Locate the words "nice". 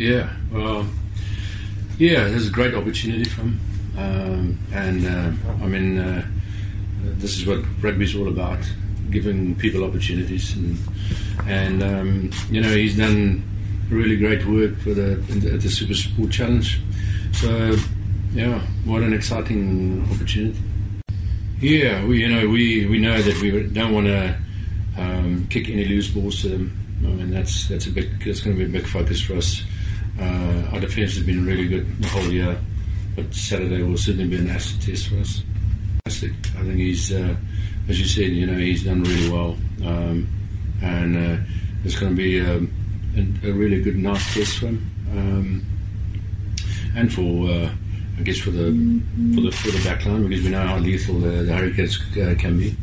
43.96-44.34